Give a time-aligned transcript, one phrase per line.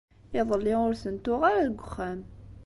[0.39, 2.19] Iḍelli ur tent-tuɣ ara deg uxxam.